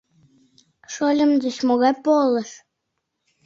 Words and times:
Шольым 0.93 1.31
деч 1.43 1.57
могай 1.67 1.93
полыш? 2.05 2.49